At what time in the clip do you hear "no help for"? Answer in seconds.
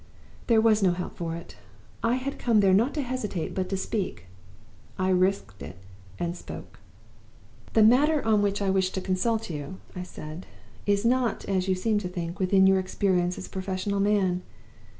0.81-1.35